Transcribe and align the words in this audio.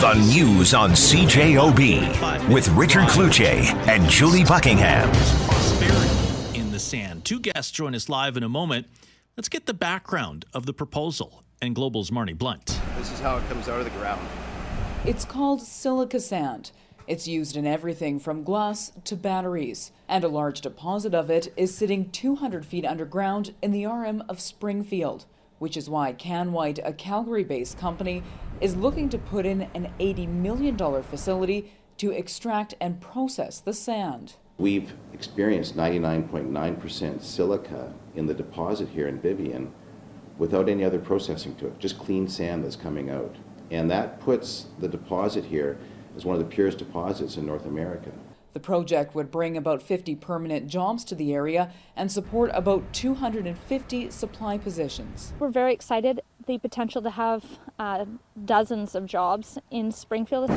The 0.00 0.12
news 0.12 0.74
on 0.74 0.90
CJOB 0.90 2.52
with 2.52 2.68
Richard 2.68 3.08
Cloutier 3.08 3.62
and 3.88 4.06
Julie 4.10 4.44
Buckingham. 4.44 5.10
Prosperity 5.48 6.60
in 6.60 6.70
the 6.70 6.78
sand. 6.78 7.24
Two 7.24 7.40
guests 7.40 7.72
join 7.72 7.94
us 7.94 8.10
live 8.10 8.36
in 8.36 8.42
a 8.42 8.48
moment. 8.48 8.88
Let's 9.38 9.48
get 9.48 9.64
the 9.64 9.72
background 9.72 10.44
of 10.52 10.66
the 10.66 10.74
proposal 10.74 11.44
and 11.62 11.74
Global's 11.74 12.12
Marney 12.12 12.34
Blunt. 12.34 12.78
This 12.98 13.10
is 13.10 13.20
how 13.20 13.38
it 13.38 13.48
comes 13.48 13.70
out 13.70 13.78
of 13.78 13.86
the 13.86 13.98
ground. 13.98 14.20
It's 15.06 15.24
called 15.24 15.62
silica 15.62 16.20
sand. 16.20 16.72
It's 17.06 17.26
used 17.26 17.56
in 17.56 17.66
everything 17.66 18.20
from 18.20 18.44
glass 18.44 18.92
to 19.04 19.16
batteries, 19.16 19.92
and 20.10 20.22
a 20.24 20.28
large 20.28 20.60
deposit 20.60 21.14
of 21.14 21.30
it 21.30 21.54
is 21.56 21.74
sitting 21.74 22.10
200 22.10 22.66
feet 22.66 22.84
underground 22.84 23.54
in 23.62 23.70
the 23.70 23.86
RM 23.86 24.24
of 24.28 24.40
Springfield, 24.40 25.24
which 25.58 25.76
is 25.76 25.88
why 25.88 26.12
CanWhite, 26.12 26.80
a 26.84 26.92
Calgary 26.92 27.44
based 27.44 27.78
company, 27.78 28.22
is 28.60 28.76
looking 28.76 29.08
to 29.08 29.18
put 29.18 29.46
in 29.46 29.62
an 29.74 29.92
$80 29.98 30.28
million 30.28 30.76
facility 31.02 31.72
to 31.98 32.10
extract 32.10 32.74
and 32.80 33.00
process 33.00 33.60
the 33.60 33.72
sand. 33.72 34.34
We've 34.58 34.94
experienced 35.12 35.76
99.9% 35.76 37.22
silica 37.22 37.92
in 38.14 38.26
the 38.26 38.34
deposit 38.34 38.88
here 38.88 39.08
in 39.08 39.20
Vivian 39.20 39.72
without 40.38 40.68
any 40.68 40.84
other 40.84 40.98
processing 40.98 41.54
to 41.56 41.66
it, 41.66 41.78
just 41.78 41.98
clean 41.98 42.28
sand 42.28 42.64
that's 42.64 42.76
coming 42.76 43.10
out. 43.10 43.36
And 43.70 43.90
that 43.90 44.20
puts 44.20 44.66
the 44.78 44.88
deposit 44.88 45.44
here 45.44 45.78
as 46.16 46.24
one 46.24 46.36
of 46.36 46.40
the 46.40 46.54
purest 46.54 46.78
deposits 46.78 47.36
in 47.36 47.46
North 47.46 47.66
America. 47.66 48.12
The 48.56 48.60
project 48.60 49.14
would 49.14 49.30
bring 49.30 49.54
about 49.58 49.82
50 49.82 50.14
permanent 50.14 50.66
jobs 50.66 51.04
to 51.04 51.14
the 51.14 51.34
area 51.34 51.70
and 51.94 52.10
support 52.10 52.50
about 52.54 52.90
250 52.94 54.10
supply 54.10 54.56
positions. 54.56 55.34
We're 55.38 55.50
very 55.50 55.74
excited 55.74 56.22
the 56.46 56.56
potential 56.56 57.02
to 57.02 57.10
have 57.10 57.44
uh, 57.78 58.06
dozens 58.46 58.94
of 58.94 59.04
jobs 59.04 59.58
in 59.70 59.92
Springfield. 59.92 60.48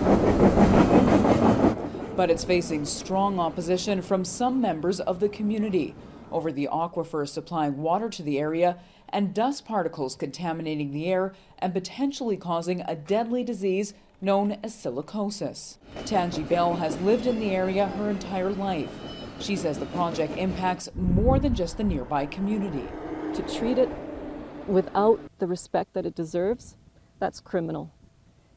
But 2.15 2.31
it's 2.31 2.45
facing 2.45 2.85
strong 2.85 3.37
opposition 3.37 4.01
from 4.01 4.23
some 4.23 4.61
members 4.61 5.01
of 5.01 5.19
the 5.19 5.27
community 5.27 5.93
over 6.31 6.53
the 6.53 6.69
aquifer 6.71 7.27
supplying 7.27 7.79
water 7.79 8.07
to 8.11 8.23
the 8.23 8.39
area 8.39 8.77
and 9.09 9.33
dust 9.33 9.65
particles 9.65 10.15
contaminating 10.15 10.93
the 10.93 11.07
air 11.07 11.33
and 11.57 11.73
potentially 11.73 12.37
causing 12.37 12.79
a 12.79 12.95
deadly 12.95 13.43
disease 13.43 13.93
known 14.21 14.57
as 14.63 14.75
silicosis. 14.75 15.77
Tangi 16.05 16.43
Bell 16.43 16.75
has 16.75 16.99
lived 17.01 17.25
in 17.25 17.39
the 17.39 17.51
area 17.51 17.87
her 17.87 18.09
entire 18.09 18.51
life. 18.51 18.91
She 19.39 19.55
says 19.55 19.79
the 19.79 19.85
project 19.87 20.37
impacts 20.37 20.89
more 20.95 21.39
than 21.39 21.55
just 21.55 21.77
the 21.77 21.83
nearby 21.83 22.25
community. 22.25 22.87
To 23.35 23.41
treat 23.43 23.77
it 23.77 23.89
without 24.67 25.19
the 25.39 25.47
respect 25.47 25.93
that 25.93 26.05
it 26.05 26.15
deserves, 26.15 26.75
that's 27.19 27.39
criminal. 27.39 27.93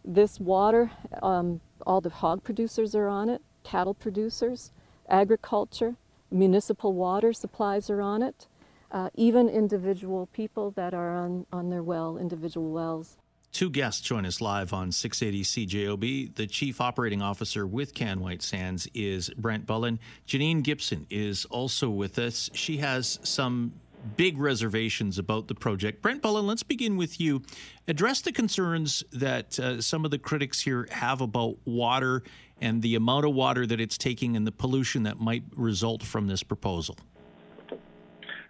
This 0.05 0.41
water, 0.41 0.91
um, 1.23 1.61
all 1.87 2.01
the 2.01 2.11
hog 2.11 2.43
producers 2.43 2.95
are 2.95 3.09
on 3.09 3.29
it, 3.29 3.43
cattle 3.63 3.95
producers, 3.95 4.73
agriculture, 5.09 5.97
municipal 6.31 6.93
water 6.93 7.33
supplies 7.33 7.89
are 7.89 8.03
on 8.03 8.23
it, 8.23 8.49
uh, 8.91 9.11
even 9.15 9.49
individual 9.49 10.27
people 10.33 10.71
that 10.73 10.93
are 10.95 11.17
on, 11.17 11.47
on 11.53 11.71
their 11.71 11.83
well, 11.83 12.19
individual 12.19 12.71
wells. 12.71 13.17
Two 13.53 13.69
guests 13.69 14.01
join 14.01 14.25
us 14.25 14.41
live 14.41 14.73
on 14.73 14.91
680 14.93 15.67
CJOB. 15.67 16.35
The 16.37 16.47
chief 16.47 16.81
operating 16.81 17.21
officer 17.21 17.67
with 17.67 17.95
CanWhite 17.95 18.41
Sands 18.41 18.89
is 18.95 19.29
Brent 19.37 19.67
Bullen. 19.67 20.01
Janine 20.27 20.63
Gibson 20.63 21.07
is 21.11 21.45
also 21.45 21.91
with 21.91 22.19
us. 22.19 22.49
She 22.55 22.79
has 22.79 23.19
some 23.23 23.75
big 24.17 24.39
reservations 24.39 25.19
about 25.19 25.49
the 25.49 25.55
project. 25.55 26.01
Brent 26.01 26.23
Bullen, 26.23 26.47
let's 26.47 26.63
begin 26.63 26.97
with 26.97 27.21
you. 27.21 27.43
Address 27.87 28.23
the 28.23 28.33
concerns 28.33 29.05
that 29.13 29.61
uh, 29.61 29.83
some 29.83 30.07
of 30.07 30.11
the 30.11 30.19
critics 30.19 30.63
here 30.63 30.89
have 30.91 31.21
about 31.21 31.59
water 31.67 32.23
and 32.63 32.81
the 32.81 32.95
amount 32.95 33.27
of 33.27 33.35
water 33.35 33.67
that 33.67 33.81
it's 33.81 33.99
taking 33.99 34.35
and 34.35 34.47
the 34.47 34.53
pollution 34.53 35.03
that 35.03 35.21
might 35.21 35.43
result 35.55 36.03
from 36.03 36.27
this 36.27 36.43
proposal. 36.43 36.97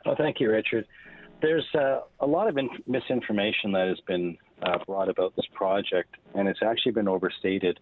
Oh, 0.07 0.15
thank 0.17 0.39
you, 0.39 0.49
Richard. 0.49 0.87
There's 1.41 1.67
uh, 1.75 2.03
a 2.21 2.27
lot 2.27 2.49
of 2.49 2.57
in- 2.57 2.71
misinformation 2.87 3.73
that 3.73 3.89
has 3.89 3.99
been 4.07 4.39
uh, 4.63 4.79
brought 4.87 5.09
about 5.09 5.35
this 5.37 5.47
project, 5.55 6.17
and 6.35 6.49
it's 6.49 6.63
actually 6.63 6.93
been 6.93 7.09
overstated. 7.09 7.79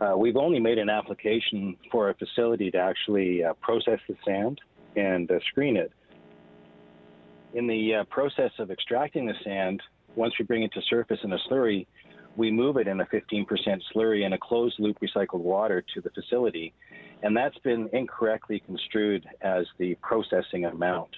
Uh, 0.00 0.14
we've 0.16 0.36
only 0.36 0.58
made 0.58 0.78
an 0.78 0.88
application 0.88 1.76
for 1.90 2.10
a 2.10 2.14
facility 2.14 2.70
to 2.70 2.78
actually 2.78 3.44
uh, 3.44 3.52
process 3.54 3.98
the 4.08 4.16
sand 4.24 4.60
and 4.96 5.30
uh, 5.30 5.38
screen 5.50 5.76
it. 5.76 5.92
In 7.52 7.66
the 7.66 7.96
uh, 7.96 8.04
process 8.04 8.52
of 8.58 8.70
extracting 8.70 9.26
the 9.26 9.34
sand, 9.44 9.82
once 10.14 10.34
we 10.38 10.44
bring 10.44 10.62
it 10.62 10.72
to 10.72 10.80
surface 10.88 11.18
in 11.22 11.32
a 11.32 11.38
slurry, 11.50 11.86
we 12.36 12.50
move 12.50 12.76
it 12.76 12.86
in 12.86 13.00
a 13.00 13.06
15% 13.06 13.46
slurry 13.94 14.24
in 14.24 14.32
a 14.32 14.38
closed 14.38 14.76
loop 14.78 14.98
recycled 15.00 15.40
water 15.40 15.84
to 15.94 16.00
the 16.00 16.10
facility. 16.10 16.72
And 17.22 17.36
that's 17.36 17.58
been 17.58 17.90
incorrectly 17.92 18.62
construed 18.64 19.26
as 19.42 19.66
the 19.78 19.96
processing 19.96 20.64
amount. 20.64 21.10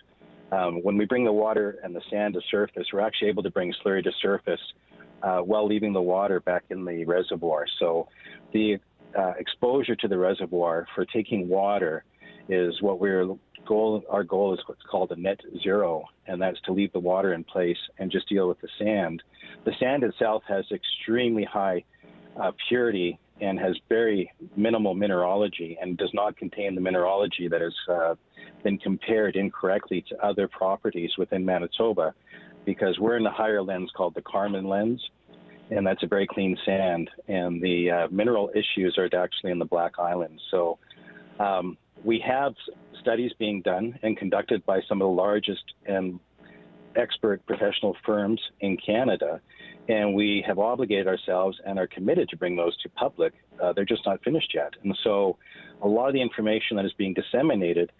Um, 0.50 0.82
when 0.82 0.96
we 0.96 1.04
bring 1.04 1.24
the 1.24 1.32
water 1.32 1.78
and 1.82 1.94
the 1.94 2.02
sand 2.10 2.34
to 2.34 2.40
surface, 2.50 2.86
we're 2.92 3.00
actually 3.00 3.28
able 3.28 3.42
to 3.42 3.50
bring 3.50 3.72
slurry 3.84 4.02
to 4.02 4.12
surface 4.20 4.60
uh, 5.22 5.38
while 5.38 5.66
leaving 5.66 5.92
the 5.92 6.02
water 6.02 6.40
back 6.40 6.64
in 6.70 6.84
the 6.84 7.04
reservoir. 7.04 7.66
So 7.78 8.08
the 8.52 8.78
uh, 9.16 9.32
exposure 9.38 9.96
to 9.96 10.08
the 10.08 10.18
reservoir 10.18 10.86
for 10.94 11.04
taking 11.04 11.48
water 11.48 12.04
is 12.48 12.80
what 12.80 12.98
we're 12.98 13.26
goal. 13.66 14.02
Our 14.08 14.24
goal 14.24 14.54
is 14.54 14.60
what's 14.66 14.82
called 14.90 15.12
a 15.12 15.16
net 15.16 15.40
zero, 15.62 16.04
and 16.26 16.40
that's 16.40 16.60
to 16.62 16.72
leave 16.72 16.92
the 16.92 17.00
water 17.00 17.34
in 17.34 17.44
place 17.44 17.76
and 17.98 18.10
just 18.10 18.28
deal 18.28 18.48
with 18.48 18.60
the 18.60 18.68
sand. 18.78 19.22
The 19.64 19.72
sand 19.78 20.02
itself 20.02 20.42
has 20.48 20.64
extremely 20.72 21.44
high 21.44 21.84
uh, 22.40 22.52
purity 22.68 23.18
and 23.40 23.58
has 23.58 23.76
very 23.88 24.30
minimal 24.56 24.94
mineralogy 24.94 25.76
and 25.80 25.96
does 25.96 26.10
not 26.14 26.36
contain 26.36 26.74
the 26.74 26.80
mineralogy 26.80 27.48
that 27.48 27.60
has 27.60 27.74
uh, 27.90 28.14
been 28.62 28.78
compared 28.78 29.36
incorrectly 29.36 30.04
to 30.08 30.24
other 30.24 30.48
properties 30.48 31.10
within 31.18 31.44
Manitoba 31.44 32.14
because 32.64 32.98
we're 32.98 33.16
in 33.16 33.24
the 33.24 33.30
higher 33.30 33.62
lens 33.62 33.90
called 33.96 34.14
the 34.14 34.22
Carman 34.22 34.68
lens, 34.68 35.00
and 35.70 35.86
that's 35.86 36.02
a 36.02 36.06
very 36.06 36.26
clean 36.26 36.56
sand. 36.64 37.10
And 37.28 37.62
the 37.62 37.90
uh, 37.90 38.08
mineral 38.10 38.50
issues 38.54 38.96
are 38.98 39.08
actually 39.16 39.52
in 39.52 39.58
the 39.58 39.64
Black 39.64 39.98
Islands. 39.98 40.42
So 40.50 40.78
um, 41.40 41.76
we 42.04 42.22
have 42.26 42.54
studies 43.00 43.32
being 43.38 43.62
done 43.62 43.98
and 44.02 44.16
conducted 44.16 44.64
by 44.66 44.80
some 44.88 45.00
of 45.00 45.06
the 45.06 45.12
largest 45.12 45.62
and 45.86 46.20
expert 46.96 47.44
professional 47.46 47.96
firms 48.04 48.40
in 48.60 48.76
Canada. 48.76 49.40
And 49.88 50.14
we 50.14 50.44
have 50.46 50.58
obligated 50.58 51.08
ourselves 51.08 51.58
and 51.66 51.78
are 51.78 51.88
committed 51.88 52.28
to 52.28 52.36
bring 52.36 52.54
those 52.54 52.76
to 52.82 52.88
public. 52.90 53.32
Uh, 53.60 53.72
they're 53.72 53.84
just 53.84 54.06
not 54.06 54.22
finished 54.22 54.52
yet. 54.54 54.74
And 54.84 54.96
so 55.02 55.38
a 55.82 55.88
lot 55.88 56.08
of 56.08 56.14
the 56.14 56.22
information 56.22 56.76
that 56.76 56.84
is 56.84 56.92
being 56.92 57.14
disseminated 57.14 57.90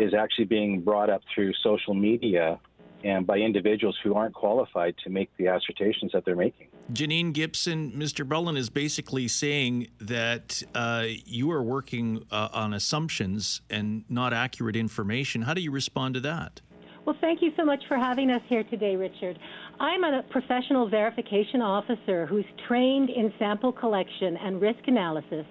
is 0.00 0.14
actually 0.14 0.46
being 0.46 0.80
brought 0.80 1.10
up 1.10 1.22
through 1.32 1.52
social 1.62 1.94
media 1.94 2.58
and 3.04 3.26
by 3.26 3.38
individuals 3.38 3.96
who 4.02 4.14
aren't 4.14 4.34
qualified 4.34 4.94
to 5.04 5.10
make 5.10 5.30
the 5.36 5.46
assertions 5.46 6.12
that 6.12 6.24
they're 6.24 6.36
making. 6.36 6.68
Janine 6.92 7.32
Gibson, 7.32 7.92
Mr. 7.92 8.26
Bullen 8.26 8.56
is 8.56 8.70
basically 8.70 9.28
saying 9.28 9.88
that 10.00 10.62
uh, 10.74 11.04
you 11.06 11.50
are 11.50 11.62
working 11.62 12.24
uh, 12.30 12.48
on 12.52 12.72
assumptions 12.72 13.60
and 13.70 14.04
not 14.08 14.32
accurate 14.32 14.76
information. 14.76 15.42
How 15.42 15.54
do 15.54 15.60
you 15.60 15.70
respond 15.70 16.14
to 16.14 16.20
that? 16.20 16.60
Well, 17.04 17.16
thank 17.20 17.40
you 17.40 17.52
so 17.56 17.64
much 17.64 17.82
for 17.88 17.96
having 17.96 18.30
us 18.30 18.42
here 18.48 18.64
today, 18.64 18.94
Richard. 18.94 19.38
I'm 19.80 20.02
a 20.02 20.24
professional 20.30 20.88
verification 20.88 21.62
officer 21.62 22.26
who's 22.26 22.44
trained 22.66 23.10
in 23.10 23.32
sample 23.38 23.72
collection 23.72 24.36
and 24.36 24.60
risk 24.60 24.80
analysis, 24.88 25.46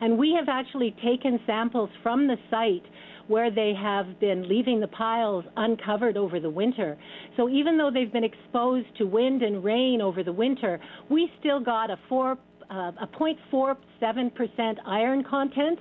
and 0.00 0.16
we 0.16 0.32
have 0.38 0.48
actually 0.48 0.94
taken 1.04 1.40
samples 1.46 1.90
from 2.00 2.28
the 2.28 2.36
site 2.48 2.84
where 3.26 3.50
they 3.50 3.72
have 3.76 4.20
been 4.20 4.48
leaving 4.48 4.78
the 4.78 4.86
piles 4.88 5.44
uncovered 5.56 6.16
over 6.16 6.38
the 6.38 6.50
winter. 6.50 6.96
So 7.36 7.48
even 7.48 7.76
though 7.76 7.90
they've 7.92 8.12
been 8.12 8.24
exposed 8.24 8.86
to 8.98 9.04
wind 9.04 9.42
and 9.42 9.64
rain 9.64 10.00
over 10.00 10.22
the 10.22 10.32
winter, 10.32 10.78
we 11.10 11.28
still 11.40 11.58
got 11.58 11.90
a 11.90 11.96
four 12.08 12.38
uh, 12.70 12.92
a 13.02 13.08
0.47% 13.18 14.76
iron 14.86 15.24
content. 15.24 15.78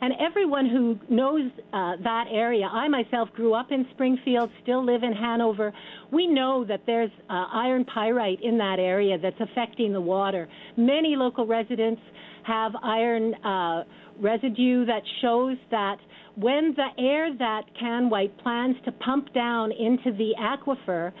And 0.00 0.12
everyone 0.20 0.68
who 0.68 0.98
knows 1.12 1.50
uh, 1.72 1.96
that 2.04 2.26
area, 2.30 2.66
I 2.66 2.88
myself 2.88 3.28
grew 3.34 3.54
up 3.54 3.72
in 3.72 3.86
Springfield, 3.94 4.50
still 4.62 4.84
live 4.84 5.02
in 5.02 5.12
Hanover. 5.12 5.72
We 6.12 6.26
know 6.26 6.64
that 6.66 6.82
there's 6.86 7.10
uh, 7.28 7.46
iron 7.52 7.84
pyrite 7.84 8.38
in 8.42 8.58
that 8.58 8.76
area 8.78 9.18
that's 9.18 9.40
affecting 9.40 9.92
the 9.92 10.00
water. 10.00 10.48
Many 10.76 11.16
local 11.16 11.46
residents 11.46 12.00
have 12.44 12.72
iron 12.82 13.34
uh, 13.44 13.84
residue 14.20 14.84
that 14.86 15.02
shows 15.20 15.56
that 15.70 15.96
when 16.36 16.74
the 16.76 17.02
air 17.02 17.36
that 17.36 17.62
CanWhite 17.82 18.38
plans 18.42 18.76
to 18.84 18.92
pump 18.92 19.32
down 19.34 19.72
into 19.72 20.16
the 20.16 20.32
aquifer 20.40 21.12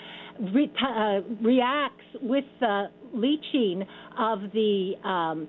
re- 0.54 0.72
uh, 0.80 1.20
reacts 1.42 2.04
with 2.22 2.44
the 2.60 2.86
leaching 3.12 3.84
of 4.18 4.38
the 4.52 4.92
um, 5.04 5.48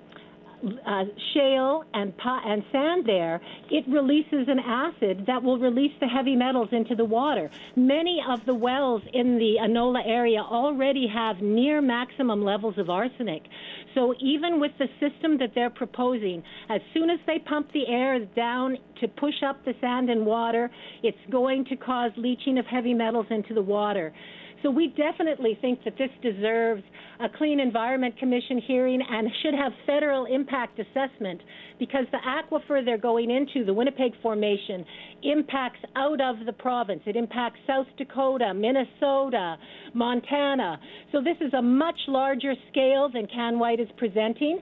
uh, 0.86 1.04
shale 1.34 1.84
and 1.94 2.12
and 2.22 2.62
sand 2.72 3.04
there, 3.06 3.40
it 3.70 3.84
releases 3.88 4.48
an 4.48 4.58
acid 4.58 5.24
that 5.26 5.42
will 5.42 5.58
release 5.58 5.92
the 6.00 6.06
heavy 6.06 6.36
metals 6.36 6.68
into 6.72 6.94
the 6.94 7.04
water. 7.04 7.50
Many 7.76 8.20
of 8.28 8.44
the 8.46 8.54
wells 8.54 9.02
in 9.12 9.38
the 9.38 9.56
Anola 9.60 10.06
area 10.06 10.40
already 10.40 11.06
have 11.08 11.40
near 11.40 11.80
maximum 11.80 12.44
levels 12.44 12.78
of 12.78 12.90
arsenic. 12.90 13.42
So 13.94 14.14
even 14.20 14.60
with 14.60 14.72
the 14.78 14.88
system 15.00 15.38
that 15.38 15.52
they're 15.54 15.70
proposing, 15.70 16.42
as 16.68 16.80
soon 16.94 17.10
as 17.10 17.18
they 17.26 17.38
pump 17.38 17.72
the 17.72 17.86
air 17.88 18.18
down 18.36 18.76
to 19.00 19.08
push 19.08 19.42
up 19.46 19.64
the 19.64 19.74
sand 19.80 20.10
and 20.10 20.24
water, 20.26 20.70
it's 21.02 21.18
going 21.30 21.64
to 21.66 21.76
cause 21.76 22.12
leaching 22.16 22.58
of 22.58 22.66
heavy 22.66 22.94
metals 22.94 23.26
into 23.30 23.54
the 23.54 23.62
water. 23.62 24.12
So 24.62 24.70
we 24.70 24.88
definitely 24.88 25.56
think 25.60 25.82
that 25.84 25.94
this 25.96 26.10
deserves 26.22 26.82
a 27.20 27.28
Clean 27.28 27.60
Environment 27.60 28.16
Commission 28.18 28.60
hearing 28.66 29.00
and 29.08 29.28
should 29.42 29.54
have 29.54 29.72
federal 29.86 30.26
impact 30.26 30.78
assessment 30.78 31.40
because 31.78 32.04
the 32.12 32.18
aquifer 32.18 32.84
they're 32.84 32.98
going 32.98 33.30
into, 33.30 33.64
the 33.64 33.74
Winnipeg 33.74 34.12
Formation, 34.22 34.84
impacts 35.22 35.80
out 35.96 36.20
of 36.20 36.46
the 36.46 36.52
province. 36.52 37.02
It 37.06 37.16
impacts 37.16 37.58
South 37.66 37.86
Dakota, 37.96 38.52
Minnesota, 38.54 39.56
Montana. 39.94 40.78
So 41.12 41.22
this 41.22 41.36
is 41.40 41.52
a 41.54 41.62
much 41.62 41.98
larger 42.08 42.54
scale 42.70 43.10
than 43.12 43.26
CanWhite 43.26 43.80
is 43.80 43.88
presenting 43.96 44.60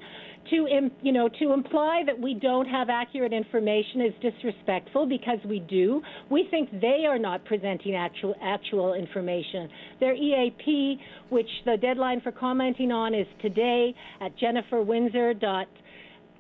to 0.51 0.91
you 1.03 1.13
know 1.13 1.29
to 1.39 1.53
imply 1.53 2.03
that 2.07 2.19
we 2.19 2.35
don't 2.35 2.67
have 2.67 2.89
accurate 2.89 3.33
information 3.33 4.01
is 4.01 4.13
disrespectful 4.21 5.07
because 5.07 5.39
we 5.47 5.61
do. 5.61 6.01
We 6.31 6.47
think 6.51 6.71
they 6.81 7.05
are 7.07 7.19
not 7.19 7.45
presenting 7.45 7.95
actual 7.95 8.35
actual 8.43 8.95
information. 8.95 9.69
Their 10.01 10.15
EAP, 10.15 11.01
which 11.31 11.49
the 11.65 11.77
deadline 11.77 12.21
for 12.21 12.33
commenting 12.33 12.93
on 12.93 13.15
is 13.15 13.27
today 13.41 13.95
at 14.21 14.37
Jennifer 14.37 14.83
Windsor. 14.83 15.35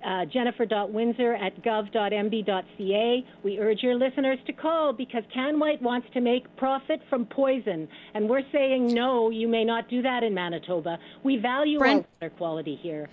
Uh, 0.05 0.25
jennifer.windsor 0.27 1.35
at 1.35 1.61
gov.mb.ca. 1.61 3.27
We 3.43 3.59
urge 3.59 3.83
your 3.83 3.97
listeners 3.97 4.39
to 4.47 4.53
call 4.53 4.93
because 4.93 5.25
CanWhite 5.37 5.83
wants 5.83 6.07
to 6.15 6.21
make 6.21 6.45
profit 6.57 7.01
from 7.11 7.27
poison. 7.27 7.89
And 8.15 8.29
we're 8.29 8.45
saying, 8.53 8.95
no, 8.95 9.31
you 9.31 9.49
may 9.49 9.65
not 9.65 9.91
do 9.91 10.01
that 10.03 10.23
in 10.23 10.33
Manitoba. 10.35 11.01
We 11.25 11.39
value 11.39 11.81
Brent, 11.81 12.07
water 12.21 12.33
quality 12.37 12.79
here. 12.81 13.09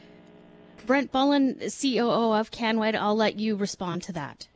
Brent 0.85 1.11
Bullen, 1.11 1.55
COO 1.55 2.33
of 2.33 2.51
CanWhite, 2.51 2.95
I'll 2.95 3.17
let 3.17 3.39
you 3.39 3.55
respond 3.55 4.03
to 4.03 4.13
that. 4.13 4.47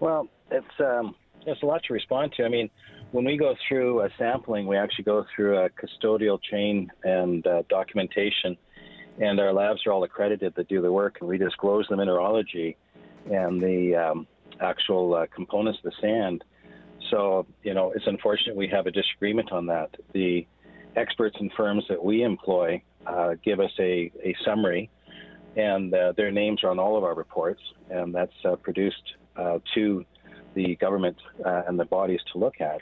Well, 0.00 0.28
it's 0.50 0.80
um, 0.80 1.14
it's 1.46 1.62
a 1.62 1.66
lot 1.66 1.82
to 1.84 1.92
respond 1.92 2.32
to. 2.36 2.44
I 2.44 2.48
mean, 2.48 2.68
when 3.12 3.24
we 3.24 3.36
go 3.36 3.54
through 3.68 4.02
a 4.02 4.08
sampling, 4.18 4.66
we 4.66 4.76
actually 4.76 5.04
go 5.04 5.24
through 5.34 5.58
a 5.58 5.68
custodial 5.70 6.38
chain 6.40 6.90
and 7.02 7.46
uh, 7.46 7.62
documentation, 7.68 8.56
and 9.20 9.40
our 9.40 9.52
labs 9.52 9.80
are 9.86 9.92
all 9.92 10.04
accredited 10.04 10.54
that 10.54 10.68
do 10.68 10.80
the 10.80 10.92
work, 10.92 11.18
and 11.20 11.28
we 11.28 11.36
disclose 11.36 11.86
the 11.90 11.96
mineralogy 11.96 12.76
and 13.30 13.60
the 13.60 13.96
um, 13.96 14.26
actual 14.60 15.14
uh, 15.14 15.26
components 15.34 15.78
of 15.84 15.90
the 15.90 15.96
sand. 16.00 16.44
So, 17.10 17.46
you 17.62 17.74
know, 17.74 17.92
it's 17.94 18.06
unfortunate 18.06 18.54
we 18.54 18.68
have 18.68 18.86
a 18.86 18.92
disagreement 18.92 19.50
on 19.50 19.66
that. 19.66 19.90
The 20.12 20.46
experts 20.96 21.36
and 21.40 21.50
firms 21.56 21.84
that 21.88 22.02
we 22.02 22.22
employ 22.22 22.82
uh, 23.06 23.34
give 23.44 23.58
us 23.58 23.72
a, 23.80 24.12
a 24.22 24.36
summary, 24.44 24.88
and 25.56 25.92
uh, 25.92 26.12
their 26.16 26.30
names 26.30 26.62
are 26.62 26.70
on 26.70 26.78
all 26.78 26.96
of 26.96 27.02
our 27.02 27.14
reports, 27.14 27.60
and 27.90 28.14
that's 28.14 28.32
uh, 28.44 28.54
produced 28.56 29.02
uh, 29.36 29.58
to 29.74 30.04
the 30.54 30.76
government 30.76 31.16
and 31.44 31.78
the 31.78 31.84
bodies 31.84 32.20
to 32.32 32.38
look 32.38 32.60
at. 32.60 32.80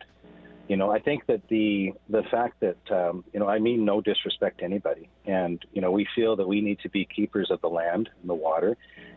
You 0.68 0.76
know, 0.76 0.90
I 0.90 0.98
think 0.98 1.24
that 1.26 1.48
the 1.48 1.94
the 2.10 2.22
fact 2.30 2.60
that 2.60 2.92
um, 2.92 3.24
you 3.32 3.40
know, 3.40 3.48
I 3.48 3.58
mean 3.58 3.86
no 3.86 4.02
disrespect 4.02 4.58
to 4.58 4.64
anybody, 4.64 5.08
and 5.24 5.64
you 5.72 5.80
know, 5.80 5.90
we 5.90 6.06
feel 6.14 6.36
that 6.36 6.46
we 6.46 6.60
need 6.60 6.78
to 6.80 6.90
be 6.90 7.06
keepers 7.06 7.50
of 7.50 7.62
the 7.62 7.68
land 7.68 8.10
and 8.20 8.28
the 8.28 8.34
water, 8.34 8.76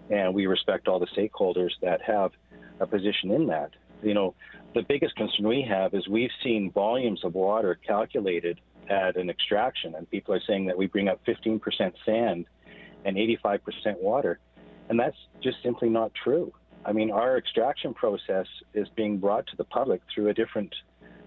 and 0.10 0.34
we 0.34 0.46
respect 0.46 0.88
all 0.88 0.98
the 0.98 1.08
stakeholders 1.08 1.72
that 1.82 2.02
have 2.04 2.32
a 2.80 2.88
position 2.88 3.32
in 3.32 3.48
that. 3.48 3.72
You 4.02 4.14
know, 4.14 4.34
the 4.74 4.82
biggest 4.82 5.18
concern 5.18 5.46
we 5.46 5.62
have 5.64 5.94
is 5.94 6.08
we've 6.08 6.32
seen 6.42 6.72
volumes 6.72 7.26
of 7.26 7.36
water 7.36 7.78
calculated 7.86 8.62
at 8.90 9.18
an 9.18 9.30
extraction, 9.30 9.94
and 9.96 10.10
people 10.10 10.34
are 10.34 10.42
saying 10.48 10.68
that 10.68 10.78
we 10.78 10.88
bring 10.88 11.10
up 11.10 11.20
15% 11.26 11.60
sand 12.06 12.46
and 13.04 13.18
85% 13.18 13.60
water, 14.00 14.40
and 14.88 14.98
that's 14.98 15.18
just 15.44 15.58
simply 15.62 15.90
not 15.90 16.14
true. 16.14 16.54
I 16.86 16.94
mean, 16.94 17.12
our 17.12 17.38
extraction 17.38 17.94
process 17.94 18.48
is 18.74 18.88
being 18.96 19.18
brought 19.18 19.48
to 19.48 19.58
the 19.58 19.66
public 19.66 20.02
through 20.14 20.30
a 20.30 20.34
different 20.34 20.74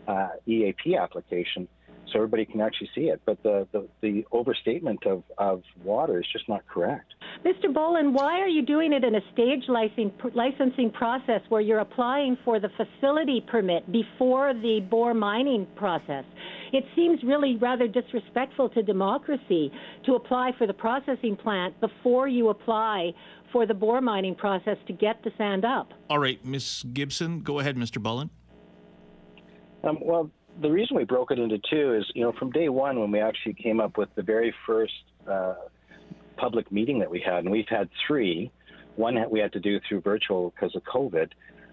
uh, 0.06 0.28
EAP 0.46 0.96
application, 0.96 1.68
so 2.12 2.18
everybody 2.18 2.44
can 2.44 2.60
actually 2.60 2.90
see 2.94 3.02
it. 3.02 3.20
But 3.24 3.42
the, 3.42 3.66
the, 3.72 3.88
the 4.00 4.24
overstatement 4.32 5.06
of, 5.06 5.22
of 5.38 5.62
water 5.82 6.20
is 6.20 6.26
just 6.32 6.48
not 6.48 6.66
correct. 6.66 7.14
Mr. 7.44 7.72
Bullen, 7.72 8.12
why 8.12 8.40
are 8.40 8.48
you 8.48 8.64
doing 8.64 8.92
it 8.92 9.04
in 9.04 9.14
a 9.14 9.20
stage 9.32 9.64
licensing, 9.68 10.12
licensing 10.34 10.90
process 10.90 11.40
where 11.48 11.60
you're 11.60 11.80
applying 11.80 12.38
for 12.44 12.60
the 12.60 12.68
facility 12.70 13.44
permit 13.46 13.90
before 13.90 14.54
the 14.54 14.80
bore 14.90 15.14
mining 15.14 15.66
process? 15.76 16.24
It 16.72 16.84
seems 16.96 17.22
really 17.22 17.56
rather 17.56 17.86
disrespectful 17.86 18.68
to 18.70 18.82
democracy 18.82 19.70
to 20.06 20.14
apply 20.14 20.52
for 20.58 20.66
the 20.66 20.74
processing 20.74 21.36
plant 21.36 21.80
before 21.80 22.28
you 22.28 22.48
apply 22.48 23.12
for 23.52 23.66
the 23.66 23.74
bore 23.74 24.00
mining 24.00 24.34
process 24.34 24.76
to 24.88 24.92
get 24.92 25.22
the 25.22 25.30
sand 25.38 25.64
up. 25.64 25.92
All 26.10 26.18
right, 26.18 26.44
Ms. 26.44 26.84
Gibson, 26.92 27.40
go 27.40 27.60
ahead, 27.60 27.76
Mr. 27.76 28.02
Bullen. 28.02 28.30
Um, 29.84 29.98
well, 30.00 30.30
the 30.60 30.70
reason 30.70 30.96
we 30.96 31.04
broke 31.04 31.30
it 31.30 31.38
into 31.38 31.58
two 31.70 31.94
is, 31.94 32.04
you 32.14 32.22
know, 32.22 32.32
from 32.38 32.50
day 32.50 32.68
one 32.68 32.98
when 33.00 33.10
we 33.10 33.20
actually 33.20 33.54
came 33.54 33.80
up 33.80 33.98
with 33.98 34.08
the 34.14 34.22
very 34.22 34.54
first 34.66 34.92
uh, 35.30 35.54
public 36.36 36.70
meeting 36.72 36.98
that 37.00 37.10
we 37.10 37.20
had, 37.20 37.38
and 37.38 37.50
we've 37.50 37.68
had 37.68 37.88
three. 38.06 38.50
One 38.96 39.18
we 39.28 39.40
had 39.40 39.52
to 39.54 39.60
do 39.60 39.80
through 39.88 40.02
virtual 40.02 40.50
because 40.50 40.76
of 40.76 40.82
COVID, 40.84 41.30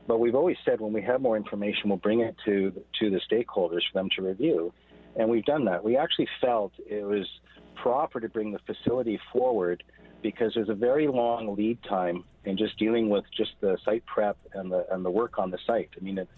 but 0.07 0.19
we've 0.19 0.33
always 0.33 0.57
said 0.65 0.81
when 0.81 0.91
we 0.91 1.03
have 1.03 1.21
more 1.21 1.37
information, 1.37 1.83
we'll 1.85 1.97
bring 1.97 2.21
it 2.21 2.35
to 2.45 2.71
to 2.99 3.09
the 3.11 3.21
stakeholders 3.31 3.81
for 3.91 3.93
them 3.93 4.09
to 4.15 4.23
review, 4.23 4.73
and 5.15 5.29
we've 5.29 5.45
done 5.45 5.65
that. 5.65 5.83
We 5.83 5.97
actually 5.97 6.27
felt 6.41 6.71
it 6.79 7.05
was 7.05 7.27
proper 7.75 8.19
to 8.19 8.27
bring 8.27 8.51
the 8.51 8.59
facility 8.65 9.19
forward 9.31 9.83
because 10.23 10.51
there's 10.55 10.69
a 10.69 10.75
very 10.75 11.07
long 11.07 11.55
lead 11.55 11.77
time 11.87 12.23
in 12.45 12.57
just 12.57 12.77
dealing 12.79 13.09
with 13.09 13.25
just 13.37 13.51
the 13.61 13.77
site 13.85 14.03
prep 14.07 14.37
and 14.53 14.71
the 14.71 14.91
and 14.91 15.05
the 15.05 15.11
work 15.11 15.37
on 15.37 15.51
the 15.51 15.59
site. 15.67 15.89
I 15.95 16.03
mean, 16.03 16.17
it, 16.17 16.29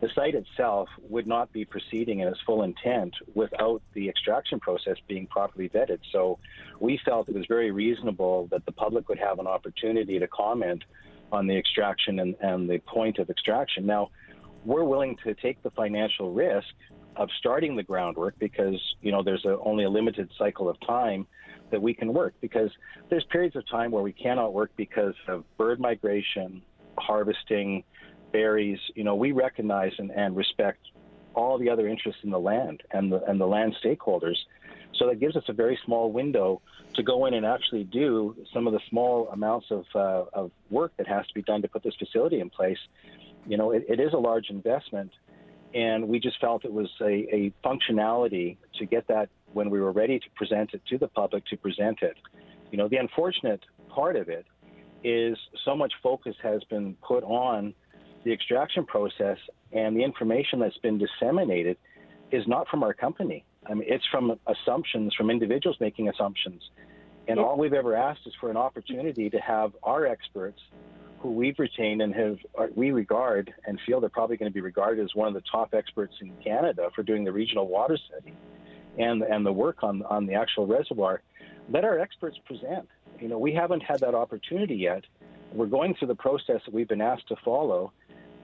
the 0.00 0.08
site 0.14 0.34
itself 0.34 0.88
would 1.08 1.26
not 1.26 1.52
be 1.52 1.64
proceeding 1.64 2.20
in 2.20 2.28
its 2.28 2.40
full 2.44 2.62
intent 2.62 3.14
without 3.34 3.80
the 3.94 4.08
extraction 4.08 4.60
process 4.60 4.96
being 5.08 5.26
properly 5.26 5.68
vetted. 5.68 6.00
So 6.12 6.38
we 6.80 7.00
felt 7.04 7.28
it 7.28 7.34
was 7.34 7.46
very 7.48 7.70
reasonable 7.70 8.48
that 8.50 8.66
the 8.66 8.72
public 8.72 9.08
would 9.08 9.18
have 9.18 9.38
an 9.38 9.46
opportunity 9.46 10.18
to 10.18 10.26
comment 10.28 10.84
on 11.32 11.46
the 11.46 11.56
extraction 11.56 12.20
and, 12.20 12.36
and 12.40 12.68
the 12.68 12.78
point 12.78 13.18
of 13.18 13.30
extraction. 13.30 13.86
Now, 13.86 14.10
we're 14.64 14.84
willing 14.84 15.16
to 15.24 15.34
take 15.34 15.62
the 15.62 15.70
financial 15.70 16.32
risk 16.32 16.68
of 17.16 17.30
starting 17.38 17.76
the 17.76 17.82
groundwork 17.82 18.38
because 18.38 18.80
you 19.00 19.10
know 19.10 19.22
there's 19.22 19.44
a, 19.44 19.58
only 19.60 19.84
a 19.84 19.90
limited 19.90 20.28
cycle 20.36 20.68
of 20.68 20.76
time 20.86 21.26
that 21.70 21.80
we 21.80 21.94
can 21.94 22.12
work 22.12 22.34
because 22.40 22.70
there's 23.08 23.24
periods 23.24 23.56
of 23.56 23.66
time 23.68 23.90
where 23.90 24.02
we 24.02 24.12
cannot 24.12 24.52
work 24.52 24.70
because 24.76 25.14
of 25.26 25.44
bird 25.56 25.80
migration, 25.80 26.62
harvesting, 26.98 27.82
berries, 28.32 28.78
you 28.94 29.04
know, 29.04 29.14
we 29.14 29.32
recognize 29.32 29.92
and, 29.98 30.10
and 30.10 30.36
respect 30.36 30.80
all 31.34 31.58
the 31.58 31.68
other 31.68 31.86
interests 31.86 32.20
in 32.24 32.30
the 32.30 32.38
land 32.38 32.82
and 32.92 33.12
the, 33.12 33.22
and 33.24 33.40
the 33.40 33.46
land 33.46 33.74
stakeholders. 33.84 34.36
So 34.98 35.06
that 35.08 35.20
gives 35.20 35.36
us 35.36 35.44
a 35.48 35.52
very 35.52 35.78
small 35.84 36.10
window 36.10 36.62
to 36.94 37.02
go 37.02 37.26
in 37.26 37.34
and 37.34 37.44
actually 37.44 37.84
do 37.84 38.34
some 38.54 38.66
of 38.66 38.72
the 38.72 38.80
small 38.88 39.28
amounts 39.28 39.66
of, 39.70 39.84
uh, 39.94 40.24
of 40.32 40.50
work 40.70 40.92
that 40.96 41.06
has 41.06 41.26
to 41.26 41.34
be 41.34 41.42
done 41.42 41.60
to 41.62 41.68
put 41.68 41.82
this 41.82 41.94
facility 41.98 42.40
in 42.40 42.48
place. 42.48 42.78
You 43.46 43.58
know, 43.58 43.72
it, 43.72 43.84
it 43.88 44.00
is 44.00 44.12
a 44.14 44.18
large 44.18 44.46
investment, 44.48 45.12
and 45.74 46.08
we 46.08 46.18
just 46.18 46.40
felt 46.40 46.64
it 46.64 46.72
was 46.72 46.88
a, 47.02 47.04
a 47.04 47.52
functionality 47.64 48.56
to 48.78 48.86
get 48.86 49.06
that 49.08 49.28
when 49.52 49.68
we 49.68 49.80
were 49.80 49.92
ready 49.92 50.18
to 50.18 50.26
present 50.34 50.70
it 50.72 50.80
to 50.88 50.98
the 50.98 51.08
public 51.08 51.44
to 51.46 51.56
present 51.56 51.98
it. 52.02 52.16
You 52.70 52.78
know, 52.78 52.88
the 52.88 52.96
unfortunate 52.96 53.60
part 53.88 54.16
of 54.16 54.28
it 54.28 54.46
is 55.04 55.36
so 55.64 55.76
much 55.76 55.92
focus 56.02 56.34
has 56.42 56.64
been 56.64 56.96
put 57.06 57.22
on 57.22 57.74
the 58.26 58.32
extraction 58.32 58.84
process 58.84 59.38
and 59.70 59.96
the 59.96 60.02
information 60.02 60.58
that's 60.58 60.76
been 60.78 60.98
disseminated 60.98 61.76
is 62.32 62.44
not 62.48 62.66
from 62.68 62.82
our 62.82 62.92
company. 62.92 63.44
I 63.64 63.74
mean, 63.74 63.84
it's 63.86 64.04
from 64.10 64.36
assumptions, 64.48 65.14
from 65.14 65.30
individuals 65.30 65.76
making 65.78 66.08
assumptions. 66.08 66.60
And 67.28 67.38
all 67.38 67.56
we've 67.56 67.72
ever 67.72 67.94
asked 67.94 68.22
is 68.26 68.32
for 68.40 68.50
an 68.50 68.56
opportunity 68.56 69.30
to 69.30 69.38
have 69.38 69.76
our 69.84 70.06
experts, 70.06 70.60
who 71.20 71.30
we've 71.30 71.56
retained 71.60 72.02
and 72.02 72.12
have 72.14 72.38
uh, 72.58 72.66
we 72.74 72.90
regard 72.90 73.54
and 73.64 73.78
feel 73.86 74.00
they're 74.00 74.10
probably 74.10 74.36
going 74.36 74.50
to 74.50 74.54
be 74.54 74.60
regarded 74.60 75.04
as 75.04 75.14
one 75.14 75.28
of 75.28 75.34
the 75.34 75.42
top 75.48 75.72
experts 75.72 76.14
in 76.20 76.32
Canada 76.42 76.88
for 76.96 77.04
doing 77.04 77.22
the 77.22 77.32
regional 77.32 77.68
water 77.68 77.96
study 78.08 78.34
and 78.98 79.22
and 79.22 79.46
the 79.46 79.52
work 79.52 79.84
on 79.84 80.02
on 80.02 80.26
the 80.26 80.34
actual 80.34 80.66
reservoir. 80.66 81.22
Let 81.70 81.84
our 81.84 81.98
experts 82.00 82.38
present. 82.44 82.88
You 83.20 83.28
know, 83.28 83.38
we 83.38 83.54
haven't 83.54 83.82
had 83.84 84.00
that 84.00 84.16
opportunity 84.16 84.74
yet. 84.74 85.04
We're 85.52 85.66
going 85.66 85.94
through 85.94 86.08
the 86.08 86.16
process 86.16 86.60
that 86.64 86.74
we've 86.74 86.88
been 86.88 87.00
asked 87.00 87.28
to 87.28 87.36
follow, 87.44 87.92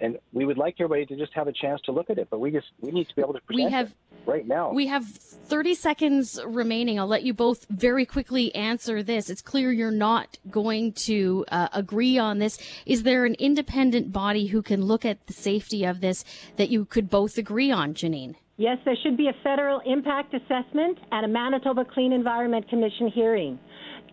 and 0.03 0.19
we 0.33 0.45
would 0.45 0.59
like 0.59 0.75
everybody 0.81 1.07
to 1.07 1.17
just 1.17 1.33
have 1.33 1.47
a 1.47 1.53
chance 1.53 1.81
to 1.83 1.93
look 1.93 2.11
at 2.11 2.19
it. 2.19 2.29
But 2.29 2.41
we 2.41 2.51
just 2.51 2.67
we 2.81 2.91
need 2.91 3.09
to 3.09 3.15
be 3.15 3.23
able 3.23 3.35
to 3.35 3.41
present 3.41 3.67
we 3.67 3.71
have, 3.71 3.89
it 3.89 3.95
right 4.27 4.47
now. 4.47 4.73
We 4.73 4.89
have 4.89 5.07
30 5.07 5.75
seconds 5.75 6.41
remaining. 6.45 6.99
I'll 6.99 7.07
let 7.07 7.23
you 7.23 7.33
both 7.33 7.67
very 7.71 8.05
quickly 8.05 8.55
answer 8.55 9.03
this. 9.03 9.31
It's 9.31 9.41
clear 9.41 9.73
you're 9.73 9.91
not 9.91 10.39
going 10.51 10.93
to 10.93 11.45
uh, 11.51 11.69
agree 11.73 12.19
on 12.19 12.39
this. 12.39 12.59
Is 12.85 13.05
there 13.05 13.25
an 13.25 13.37
independent 13.39 14.13
body 14.13 14.47
who 14.47 14.61
can 14.61 14.85
look 14.85 15.05
at 15.05 15.27
the 15.29 15.33
safety 15.33 15.85
of 15.85 16.01
this 16.01 16.25
that 16.57 16.69
you 16.69 16.85
could 16.85 17.09
both 17.09 17.39
agree 17.39 17.71
on, 17.71 17.95
Janine? 17.95 18.35
Yes, 18.57 18.79
there 18.85 18.97
should 19.03 19.17
be 19.17 19.29
a 19.29 19.35
federal 19.43 19.81
impact 19.87 20.35
assessment 20.35 20.99
and 21.11 21.25
a 21.25 21.29
Manitoba 21.29 21.85
Clean 21.85 22.13
Environment 22.13 22.69
Commission 22.69 23.09
hearing. 23.09 23.59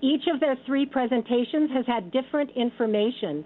Each 0.02 0.24
of 0.34 0.40
their 0.40 0.56
three 0.66 0.86
presentations 0.86 1.70
has 1.72 1.86
had 1.86 2.10
different 2.12 2.52
information. 2.56 3.44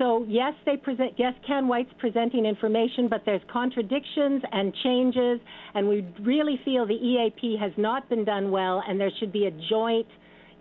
So 0.00 0.24
yes, 0.26 0.54
they 0.64 0.78
present. 0.78 1.12
Yes, 1.18 1.34
CanWhite's 1.46 1.92
presenting 1.98 2.46
information, 2.46 3.06
but 3.06 3.22
there's 3.26 3.42
contradictions 3.52 4.42
and 4.50 4.74
changes, 4.82 5.40
and 5.74 5.86
we 5.86 6.06
really 6.22 6.58
feel 6.64 6.86
the 6.86 6.94
EAP 6.94 7.58
has 7.60 7.72
not 7.76 8.08
been 8.08 8.24
done 8.24 8.50
well, 8.50 8.82
and 8.88 8.98
there 8.98 9.10
should 9.18 9.30
be 9.30 9.44
a 9.44 9.50
joint 9.68 10.06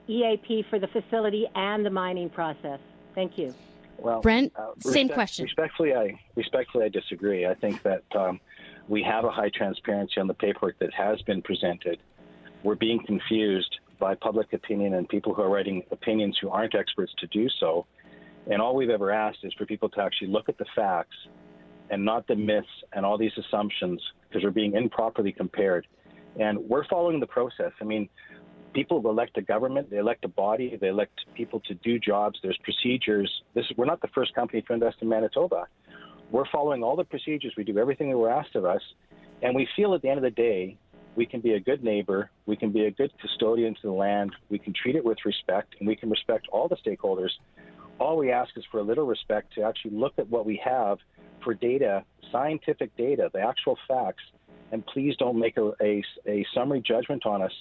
EAP 0.10 0.66
for 0.70 0.78
the 0.78 0.88
facility 0.88 1.48
and 1.56 1.86
the 1.86 1.90
mining 1.90 2.30
process. 2.30 2.80
Thank 3.16 3.38
you. 3.38 3.56
Well, 3.98 4.20
Brent, 4.20 4.52
uh, 4.58 4.72
same 4.82 5.08
question. 5.08 5.44
Respectfully, 5.44 5.94
I 5.94 6.20
respectfully 6.36 6.84
I 6.84 6.90
disagree. 6.90 7.46
I 7.48 7.54
think 7.54 7.82
that 7.84 8.04
um, 8.18 8.42
we 8.90 9.02
have 9.04 9.24
a 9.24 9.32
high 9.32 9.52
transparency 9.56 10.20
on 10.20 10.28
the 10.28 10.34
paperwork 10.34 10.78
that 10.80 10.94
has 10.94 11.22
been 11.22 11.42
presented. 11.42 12.00
We're 12.64 12.76
being 12.76 13.06
confused 13.06 13.80
by 14.00 14.16
public 14.16 14.52
opinion 14.52 14.96
and 14.96 15.08
people 15.08 15.34
who 15.34 15.42
are 15.44 15.50
writing 15.50 15.84
opinions 15.92 16.38
who 16.42 16.50
aren't 16.50 16.76
experts 16.76 17.14
to 17.20 17.28
do 17.28 17.48
so. 17.62 17.86
And 18.48 18.62
all 18.62 18.76
we've 18.76 18.90
ever 18.90 19.12
asked 19.12 19.40
is 19.44 19.54
for 19.54 19.66
people 19.66 19.90
to 19.90 20.02
actually 20.02 20.30
look 20.30 20.50
at 20.50 20.58
the 20.58 20.66
facts 20.76 21.16
and 21.90 22.04
not 22.06 22.28
the 22.28 22.36
myths 22.36 22.68
and 22.94 23.06
all 23.06 23.18
these 23.18 23.32
assumptions 23.38 24.02
because 24.28 24.42
they're 24.42 24.52
being 24.52 24.74
improperly 24.74 25.32
compared. 25.32 25.88
And 26.40 26.60
we're 26.60 26.86
following 26.88 27.20
the 27.20 27.28
process. 27.28 27.72
I 27.82 27.84
mean, 27.84 28.10
people 28.74 29.02
elect 29.10 29.38
a 29.38 29.42
government, 29.42 29.90
they 29.90 29.98
elect 29.98 30.24
a 30.26 30.28
body, 30.28 30.78
they 30.80 30.88
elect 30.88 31.20
people 31.36 31.60
to 31.62 31.74
do 31.76 32.00
jobs. 32.00 32.40
There's 32.42 32.60
procedures. 32.64 33.32
This 33.54 33.66
we're 33.76 33.86
not 33.86 34.02
the 34.02 34.08
first 34.10 34.34
company 34.36 34.62
to 34.62 34.74
invest 34.74 34.98
in 35.02 35.10
Manitoba. 35.10 35.68
We're 36.32 36.50
following 36.52 36.84
all 36.84 36.96
the 36.96 37.04
procedures. 37.04 37.54
We 37.58 37.64
do 37.64 37.78
everything 37.78 38.10
that 38.10 38.18
we're 38.18 38.30
asked 38.30 38.56
of 38.56 38.66
us, 38.66 38.82
and 39.42 39.56
we 39.56 39.68
feel 39.76 39.96
at 39.96 40.02
the 40.02 40.10
end 40.10 40.18
of 40.18 40.24
the 40.24 40.30
day 40.30 40.78
we 41.16 41.26
can 41.26 41.42
be 41.42 41.54
a 41.54 41.60
good 41.60 41.84
neighbor, 41.84 42.30
we 42.46 42.56
can 42.56 42.72
be 42.72 42.86
a 42.86 42.92
good 42.92 43.12
custodian 43.20 43.74
to 43.76 43.82
the 43.82 43.92
land, 43.92 44.36
we 44.50 44.60
can 44.60 44.74
treat 44.74 44.96
it 44.96 45.04
with 45.04 45.18
respect, 45.26 45.76
and 45.80 45.88
we 45.88 45.96
can 45.96 46.10
respect 46.10 46.48
all 46.52 46.68
the 46.68 46.78
stakeholders. 46.78 47.32
All 48.00 48.18
we 48.18 48.32
ask 48.32 48.58
is 48.58 48.64
for 48.72 48.80
a 48.80 48.84
little 48.84 49.06
respect 49.06 49.54
to 49.56 49.64
actually 49.64 49.92
look 49.92 50.14
at 50.18 50.30
what 50.30 50.46
we 50.46 50.62
have 50.64 51.00
for 51.44 51.54
data, 51.54 52.04
scientific 52.32 52.96
data, 52.96 53.30
the 53.34 53.42
actual 53.42 53.78
facts, 53.88 54.24
and 54.72 54.86
please 54.86 55.16
don't 55.18 55.38
make 55.38 55.58
a, 55.58 55.72
a, 55.82 56.04
a 56.26 56.46
summary 56.54 56.82
judgment 56.82 57.26
on 57.26 57.42
us 57.42 57.52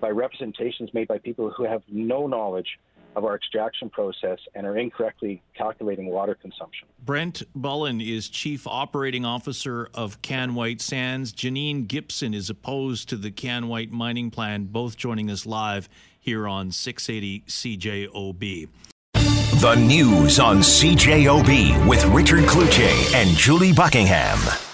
by 0.00 0.08
representations 0.10 0.90
made 0.94 1.08
by 1.08 1.18
people 1.18 1.50
who 1.50 1.64
have 1.64 1.82
no 1.88 2.26
knowledge 2.26 2.78
of 3.16 3.24
our 3.24 3.34
extraction 3.34 3.90
process 3.90 4.38
and 4.54 4.66
are 4.66 4.78
incorrectly 4.78 5.42
calculating 5.56 6.06
water 6.06 6.34
consumption. 6.34 6.86
Brent 7.04 7.42
Bullen 7.54 8.00
is 8.00 8.28
Chief 8.28 8.66
Operating 8.68 9.24
Officer 9.24 9.88
of 9.94 10.22
CanWhite 10.22 10.80
Sands. 10.80 11.32
Janine 11.32 11.88
Gibson 11.88 12.32
is 12.32 12.48
opposed 12.48 13.08
to 13.08 13.16
the 13.16 13.32
CanWhite 13.32 13.90
mining 13.90 14.30
plan, 14.30 14.66
both 14.66 14.96
joining 14.96 15.28
us 15.28 15.44
live 15.44 15.88
here 16.20 16.46
on 16.46 16.70
680 16.70 17.40
CJOB. 17.48 18.68
The 19.60 19.74
news 19.74 20.40
on 20.40 20.60
CJOB 20.60 21.86
with 21.86 22.02
Richard 22.06 22.44
Cloutier 22.44 23.14
and 23.14 23.36
Julie 23.36 23.74
Buckingham. 23.74 24.69